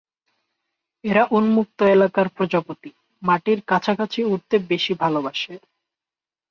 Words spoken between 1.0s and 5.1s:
এরা উন্মুক্ত এলাকার প্রজাপতি, মাটির কাছাকাছি উড়তে বেশি